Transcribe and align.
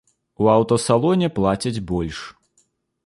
У 0.45 0.47
аўтасалоне 0.53 1.29
плацяць 1.37 1.83
больш. 1.93 2.27